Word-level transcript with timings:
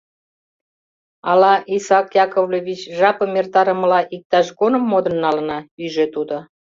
—Ала, 1.31 1.53
Исаак 1.75 2.09
Яковлевич, 2.25 2.81
жапым 2.97 3.31
эртарымыла, 3.39 3.99
иктаж 4.15 4.47
коным 4.59 4.83
модын 4.91 5.15
налына,— 5.23 5.59
ӱжӧ 5.83 6.05
тудо. 6.15 6.37